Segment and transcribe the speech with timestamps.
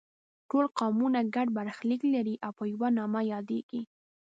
[0.49, 3.81] ټول قومونه ګډ برخلیک لري او په یوه نامه یادیږي.